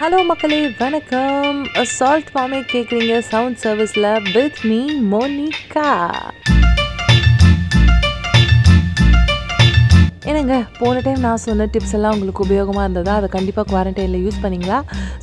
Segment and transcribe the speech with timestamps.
[0.00, 1.56] Hello மக்களே வணக்கம்.
[1.84, 4.78] Salt மாமே கேட்குறீங்க சவுண்ட் சர்வீஸில் வித் மீ
[5.10, 5.88] மோனிகா
[10.30, 13.12] என்னங்க போன டைம் நான் சொன்ன டிப்ஸ் எல்லாம் உங்களுக்கு உபயோகமாக இருந்ததா?
[13.20, 14.76] அதை கண்டிப்பாக குவாரண்டைனில் யூஸ் பண்ணிங்களா?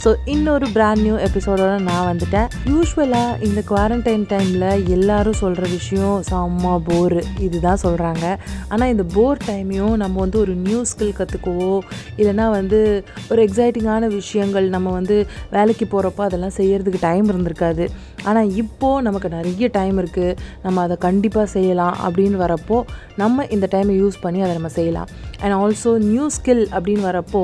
[0.03, 2.47] ஸோ இன்னொரு பிராண்ட் நியூ எபிசோடோட நான் வந்துட்டேன்.
[2.71, 4.65] யூஸ்வலாக இந்த குவாரண்டைன் டைமில்
[4.95, 8.25] எல்லாரும் சொல்கிற விஷயம் செம்ம போர் இதுதான் சொல்கிறாங்க
[8.71, 11.71] ஆனால் இந்த போர் டைமையும் நம்ம வந்து ஒரு நியூ ஸ்கில் கற்றுக்கவோ
[12.19, 12.81] இல்லைனா வந்து
[13.29, 15.17] ஒரு எக்ஸைட்டிங்கான விஷயங்கள் நம்ம வந்து
[15.55, 17.87] வேலைக்கு போகிறப்போ அதெல்லாம் செய்கிறதுக்கு டைம் இருந்திருக்காது.
[18.29, 20.35] ஆனால் இப்போது நமக்கு நிறைய டைம் இருக்குது
[20.67, 22.79] நம்ம அதை கண்டிப்பாக செய்யலாம் அப்படின்னு வரப்போ
[23.23, 24.95] நம்ம இந்த டைமை யூஸ் பண்ணி அதை நம்ம செய்யலாம்.
[25.41, 27.43] அண்ட் ஆல்சோ நியூ ஸ்கில் அப்படின்னு வரப்போ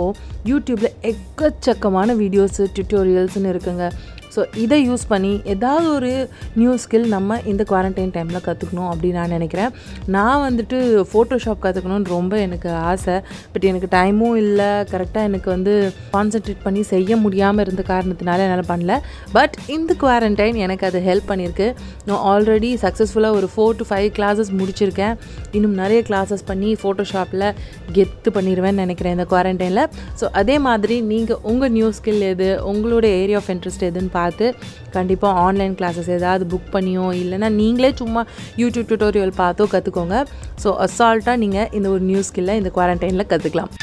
[0.51, 3.85] யூடியூப்பில் எக்கச்சக்கமான வீடியோஸு டியூட்டோரியல்ஸ்னு இருக்குங்க.
[4.35, 6.11] ஸோ இதை யூஸ் பண்ணி ஏதாவது ஒரு
[6.59, 9.71] நியூ ஸ்கில் நம்ம இந்த குவாரண்டைன் டைமில் கற்றுக்கணும் அப்படின்னு நான் நினைக்கிறேன்.
[10.15, 10.77] நான் வந்துட்டு
[11.11, 13.15] ஃபோட்டோஷாப் கற்றுக்கணும்னு ரொம்ப எனக்கு ஆசை.
[13.53, 14.69] பட் எனக்கு டைமும் இல்லை.
[14.93, 15.73] கரெக்டாக எனக்கு வந்து
[16.15, 18.95] கான்சென்ட்ரேட் பண்ணி செய்ய முடியாமல் இருந்த காரணத்தினால என்னால் பண்ணல.
[19.37, 21.67] பட் இந்த குவாரண்டைன் எனக்கு அது ஹெல்ப் பண்ணியிருக்கு.
[22.07, 25.15] நான் ஆல்ரெடி சக்ஸஸ்ஃபுல்லாக ஒரு ஃபோர் டு ஃபைவ் கிளாஸஸ் முடிச்சிருக்கேன்.
[25.57, 27.47] இன்னும் நிறைய கிளாஸஸ் பண்ணி ஃபோட்டோஷாப்பில்
[27.95, 29.85] கெத்து பண்ணிடுவேன்னு நினைக்கிறேன் இந்த குவாரண்டைனில்
[30.19, 34.47] ஸோ அதே மாதிரி நீங்கள் உங்கள் நியூ ஸ்கில் எது உங்களோட ஏரியா ஆஃப் இன்ட்ரெஸ்ட் எதுன்னு பார்த்து
[34.93, 38.23] கண்டிப்பாக ஆன்லைன் கிளாஸஸ் ஏதாவது புக் பண்ணியோ இல்லைனா நீங்களே சும்மா
[38.57, 40.17] யூடியூப் டியூட்டோரியல் பார்த்தோ கற்றுக்கோங்க
[40.63, 43.73] ஸோ அசால்ட்டாக நீங்கள் இந்த ஒரு நியூ ஸ்கில்லை இந்த குவாரண்டைனில் கற்றுக்கலாம்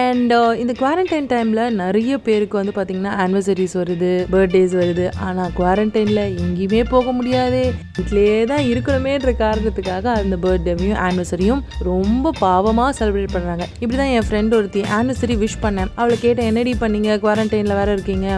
[0.00, 5.04] அண்ட் uh, இந்த குவாரண்டைன் டைமில் நிறைய பேருக்கு வந்து பார்த்திங்கன்னா ஆனிவர்சரிஸ் வருது பர்த்டேஸ் வருது.
[5.26, 7.60] ஆனால் குவாரண்டைனில் எங்கேயுமே போக முடியாது.
[7.96, 14.56] வீட்டிலேயே தான் இருக்கணுமேன்ற காரணத்துக்காக அந்த பர்த்டேவையும் ஆனிவர்சரியும் ரொம்ப பாவமாக செலிப்ரேட் பண்ணுறாங்க இப்படி தான் என் ஃப்ரெண்ட்
[14.58, 15.92] ஒருத்தி ஆனிவர்சரி விஷ் பண்ணேன்.
[16.00, 17.18] அவளை கேட்டேன் என்னடி பண்ணீங்க?
[17.26, 18.28] குவாரண்டைனில் வேறு இருக்கீங்க.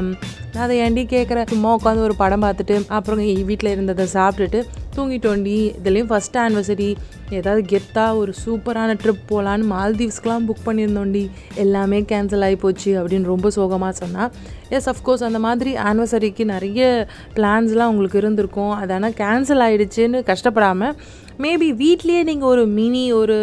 [0.63, 4.61] அதை ஏண்டி கேட்குறேன் சும்மா உட்காந்து ஒரு படம் பார்த்துட்டு அப்புறம் வீட்டில் இருந்ததை சாப்பிட்டுட்டு
[4.97, 5.57] தூங்கிட்டோண்டி.
[5.79, 6.97] இதுலேயும் ஃபஸ்ட் ஆனிவர்சரி
[7.31, 11.25] ஏதாவது கெத்தாக ஒரு சூப்பரான ட்ரிப் போகலான்னு மால்தீவ்ஸ்க்கெலாம் புக் பண்ணியிருந்தோண்டி.
[11.65, 14.33] எல்லாமே கேன்சல் ஆகி போச்சு அப்படின்னு ரொம்ப சோகமாக சொன்னால்
[14.69, 18.75] எஸ் அஃப்கோர்ஸ் அந்த மாதிரி ஆனிவர்சரிக்கு நிறைய பிளான்ஸ்லாம் உங்களுக்கு இருந்திருக்கும்.
[18.81, 20.97] அது ஆனால் கேன்சல் ஆகிடுச்சின்னு கஷ்டப்படாமல்
[21.45, 23.39] மேபி வீட்லேயே நீங்கள் ஒரு மினி ஒரு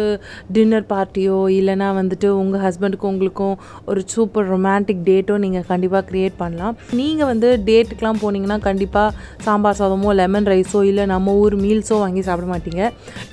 [0.56, 3.56] டின்னர் பார்ட்டியோ இல்லைனா வந்துட்டு உங்கள் ஹஸ்பண்டுக்கும் உங்களுக்கும்
[3.90, 6.76] ஒரு சூப்பர் ரொமான்டிக் டேட்டோ நீங்கள் கண்டிப்பாக க்ரியேட் பண்ணலாம்.
[7.00, 9.14] நீங்கள் வந்து டேட்டுக்கெலாம் போனீங்கன்னா கண்டிப்பாக
[9.46, 12.82] சாம்பார் சாதமோ லெமன் ரைஸோ இல்லை நம்ம ஊர் மீல்ஸோ வாங்கி சாப்பிட மாட்டீங்க.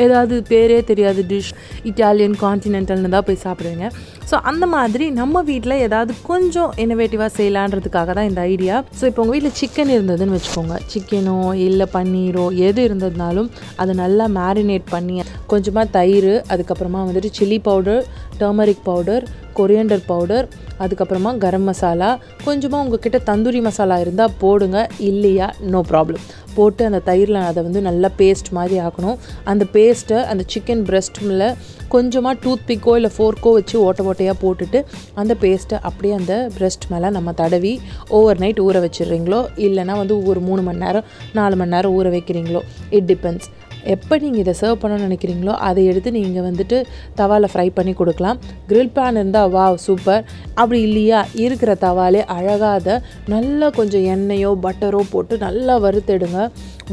[0.05, 1.53] ஏதாவது பேரே தெரியாது டிஷ்
[1.91, 3.87] இட்டாலியன் கான்டினென்டல்னு தான் போய் சாப்பிடுவீங்க.
[4.31, 9.35] ஸோ அந்த மாதிரி நம்ம வீட்டில் ஏதாவது கொஞ்சம் இன்னோவேட்டிவாக செய்யலான்றதுக்காக தான் இந்த ஐடியா ஸோ இப்போ உங்கள்
[9.39, 10.75] வீட்டில் சிக்கன் இருந்ததுன்னு வச்சுக்கோங்க.
[10.93, 18.05] சிக்கனோ இல்லை பன்னீரோ எது இருந்ததுனாலும் அதை நல்லா மேரினேட் பண்ணி கொஞ்சமாக தயிர் அதுக்கப்புறமா வந்துட்டு chilli powder
[18.39, 19.25] turmeric powder
[19.55, 20.47] coriander powder
[20.79, 26.25] அதுக்கப்புறமா கரம் மசாலா கொஞ்சமாக உங்ககிட்ட தந்தூரி மசாலா இருந்தால் போடுங்க இல்லையா நோ ப்ராப்ளம்
[26.55, 29.17] போட்டு அந்த தயிரில் அதை வந்து நல்லா பேஸ்ட் மாதிரி ஆக்கணும்.
[29.43, 31.55] அந்த பேஸ்ட்டை அந்த சிக்கன் பிரெஸ்ட்டில்
[31.87, 37.09] கொஞ்சமாக டூத் பிக்கோ இல்லை ஃபோர்க்கோ வச்சு ஓட்ட ஓட்டையாக போட்டுட்டு அந்த பேஸ்ட்டை அப்படியே அந்த பிரெஸ்ட் மேலே
[37.09, 41.93] நம்ம தடவி ஓவர் நைட் ஊற வச்சிடுறீங்களோ இல்லைனா வந்து ஒரு மூணு மணி நேரம் நாலு மணி நேரம்
[41.99, 43.49] ஊற வைக்கிறீங்களோ இட் டிபெண்ட்ஸ்
[43.95, 46.77] எப்போ நீங்கள் இதை சர்வ் பண்ணணும்னு நினைக்கிறீங்களோ அதை எடுத்து நீங்கள் வந்துட்டு
[47.19, 48.39] தவாவில் ஃப்ரை பண்ணி கொடுக்கலாம்.
[48.69, 50.21] க்ரில் பேன் இருந்தால் வா சூப்பர்
[50.61, 52.95] அப்படி இல்லையா இருக்கிற தவாலே அழகாக அதை
[53.33, 56.39] நல்லா கொஞ்சம் எண்ணெயோ பட்டரோ போட்டு நல்லா வறுத்தெடுங்க.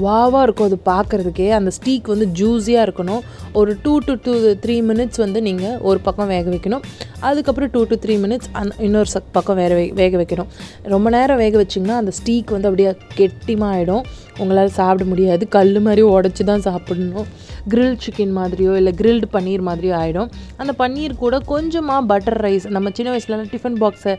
[0.06, 3.22] வாவாக இருக்கும் அது பார்க்குறதுக்கே அந்த ஸ்டீக் வந்து ஜூஸியாக இருக்கணும்.
[3.60, 4.34] ஒரு two to two
[4.64, 6.84] three minutes வந்து நீங்கள் ஒரு பக்கம் வேக வைக்கணும்.
[7.28, 10.50] அதுக்கப்புறம் டூ டு த்ரீ மினிட்ஸ் அந் இன்னொரு சக் பக்கம் வேற வேக வைக்கணும்.
[10.94, 14.04] ரொம்ப நேரம் வேக வச்சிங்கன்னா அந்த ஸ்டீக் வந்து அப்படியே கெட்டிமாகிடும்
[14.42, 15.48] உங்களால் சாப்பிட முடியாது.
[15.48, 17.28] கல் மாதிரி உடச்சி தான் சாப்பிடணும்.
[17.72, 20.28] கிரில் சிக்கன் மாதிரியோ இல்லை கிரில்டு பன்னீர் மாதிரியோ ஆகிடும்
[20.60, 24.14] அந்த பன்னீர் கூட கொஞ்சமாக பட்டர் ரைஸ் நம்ம சின்ன வயசுலலாம் டிஃபன் பாக்ஸை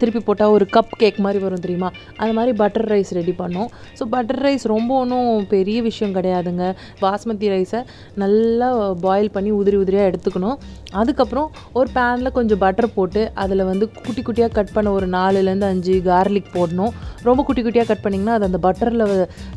[0.00, 1.88] திருப்பி போட்டால் ஒரு கப் கேக் மாதிரி வரும் தெரியுமா?
[2.16, 3.68] அந்த மாதிரி பட்டர் ரைஸ் ரெடி பண்ணோம்.
[3.98, 6.64] ஸோ பட்டர் ரைஸ் ரொம்ப ஒன்றும் பெரிய விஷயம் கிடையாதுங்க.
[7.02, 7.82] பாஸ்மதி ரைஸை
[8.22, 8.68] நல்லா
[9.06, 10.56] பாயில் பண்ணி உதிரி உதிரியாக எடுத்துக்கணும்.
[11.02, 15.66] அதுக்கப்புறம் ஒரு பேனில் கொஞ்சம் கொஞ்சம் பட்டர் போட்டு அதில் வந்து குட்டி குட்டியாக கட் பண்ண ஒரு நாலுலேருந்து
[15.72, 16.94] அஞ்சு கார்லிக் போடணும்.
[17.28, 19.04] ரொம்ப குட்டி குட்டியாக கட் பண்ணிங்கன்னா அது அந்த பட்டரில்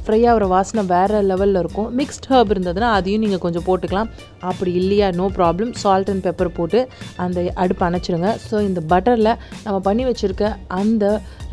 [0.03, 1.89] ஃப்ரை ஆகிற வாசனை வேறு லெவலில் இருக்கும்.
[1.99, 4.11] மிக்ஸ்ட் ஹர்ப் இருந்ததுன்னா அதையும் நீங்கள் கொஞ்சம் போட்டுக்கலாம்.
[4.49, 6.81] அப்படி இல்லையா no problem salt and pepper போட்டு
[7.25, 8.31] அந்த அடுப்பு அணைச்சிருங்க.
[8.45, 9.31] ஸோ இந்த பட்டரில்
[9.65, 10.45] நம்ம பண்ணி வச்சுருக்க
[10.79, 11.05] அந்த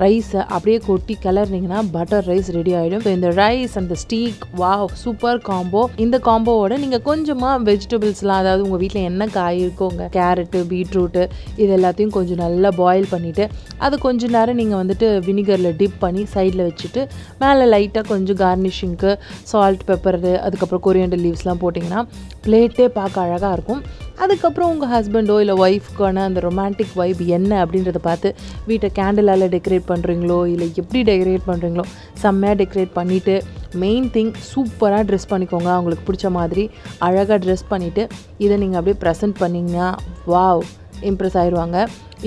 [0.02, 4.72] ரைஸை அப்படியே கொட்டி கிளறினீங்கன்னா பட்டர் ரைஸ் ரெடி ஆகிடும் ஸோ இந்த ரைஸ் அந்த ஸ்டீக் வா
[5.02, 11.23] சூப்பர் காம்போ இந்த காம்போவோட நீங்கள் கொஞ்சமாக வெஜிடபிள்ஸ்லாம் அதாவது உங்கள் வீட்டில் என்ன காய் இருக்கோங்க கேரட்டு பீட்ரூட்டு
[11.62, 13.46] இது எல்லாத்தையும் கொஞ்சம் நல்லா பாயில் பண்ணிவிட்டு
[13.86, 17.02] அதை கொஞ்சம் நேரம் நீங்கள் வந்துட்டு வினிகரில் டிப் பண்ணி சைடில் வச்சுட்டு
[17.42, 19.12] மேலே லைட்டாக கொஞ்சம் கார்னிஷிங்க்கு
[19.52, 22.02] சால்ட் பெப்பரு அதுக்கப்புறம் கொரியண்டர் லீவ்ஸ்லாம் போட்டிங்கன்னா
[22.46, 23.82] பிளேட்டே பார்க்க அழகாக இருக்கும்.
[24.24, 28.28] அதுக்கப்புறம் உங்கள் ஹஸ்பண்டோ இல்லை ஒய்ஃப்க்கான அந்த ரொமான்டிக் வைப் என்ன அப்படின்றத பார்த்து
[28.68, 31.84] வீட்டை கேண்டிலால் டெக்கரேட் பண்ணுறீங்களோ இல்லை எப்படி டெக்கரேட் பண்ணுறீங்களோ
[32.22, 33.34] செம்மையாக டெக்கரேட் பண்ணிவிட்டு
[33.82, 35.70] மெயின் திங் சூப்பராக ட்ரெஸ் பண்ணிக்கோங்க.
[35.76, 36.64] அவங்களுக்கு பிடிச்ச மாதிரி
[37.08, 38.04] அழகாக ட்ரெஸ் பண்ணிவிட்டு
[38.44, 39.88] இதை நீங்கள் அப்படியே ப்ரெசென்ட் பண்ணிங்கன்னா
[40.34, 40.64] வாவ்
[41.10, 41.78] இம்ப்ரெஸ் ஆயிடுவாங்க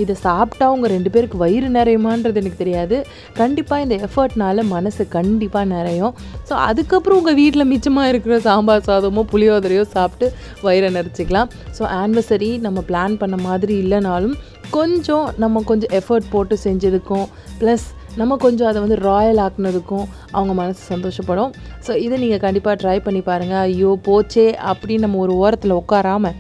[0.02, 2.98] இதை சாப்பிட்டா அவங்க ரெண்டு பேருக்கு வயிறு நிறையுமான்றது எனக்கு தெரியாது.
[3.40, 6.14] கண்டிப்பாக இந்த எஃபர்ட்னால மனசு கண்டிப்பாக நிறையும்.
[6.50, 10.28] ஸோ அதுக்கப்புறம் உங்கள் வீட்டில் மிச்சமாக இருக்கிற சாம்பார் சாதமோ புளியோதரையோ சாப்பிட்டு
[10.68, 11.52] வயிறை நிறைச்சிக்கலாம்.
[11.78, 14.36] ஸோ ஆனிவர்சரி நம்ம பிளான் பண்ண மாதிரி இல்லைனாலும்
[14.78, 17.28] கொஞ்சம் நம்ம கொஞ்சம் எஃபர்ட் போட்டு செஞ்சதுக்கும்
[17.62, 17.88] ப்ளஸ்
[18.20, 20.06] நம்ம கொஞ்சம் அதை வந்து ராயல் ஆக்குனதுக்கும்
[20.36, 21.52] அவங்க மனசு சந்தோஷப்படும்.
[21.86, 26.38] ஸோ இதை நீங்கள் கண்டிப்பாக ட்ரை பண்ணி பாருங்கள் ஐயோ போச்சே அப்படின்னு நம்ம ஒரு ஓரத்தில் உட்காராமல்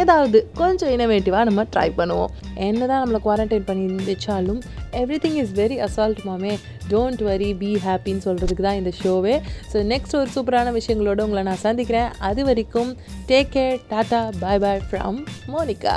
[0.00, 2.32] ஏதாவது கொஞ்சம் இனோவேட்டிவாக நம்ம ட்ரை பண்ணுவோம்.
[2.68, 4.60] என்ன தான் நம்மளை குவாரண்டைன் பண்ணி இருந்துச்சாலும்
[5.00, 6.54] everything is very assault மாமே.
[6.92, 9.34] டோன்ட் வரி பி ஹாப்பின்னு சொல்கிறதுக்கு தான் இந்த ஷோவே
[9.72, 12.10] ஸோ நெக்ஸ்ட் ஒரு சூப்பரான விஷயங்களோட உங்களை நான் சந்திக்கிறேன்.
[12.30, 12.92] அது வரைக்கும்
[13.30, 15.20] take care tata bye bye from
[15.54, 15.96] Monica.